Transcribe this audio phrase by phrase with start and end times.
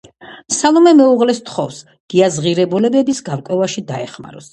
[0.59, 1.77] სალომე მეუღლეს სთხოვს,
[2.13, 4.49] გიას ღირებულებების გარკვევაში დაეხმაროს.